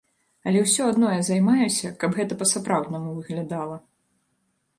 [0.51, 3.77] Алё ўсё адно я займаюся, каб гэта па-сапраўднаму выглядала.